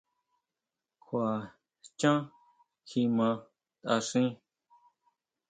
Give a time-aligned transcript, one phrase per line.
[1.03, 1.31] ¿Kjua
[1.99, 2.19] xhán
[2.87, 3.29] kjimá
[3.81, 4.27] taáxin?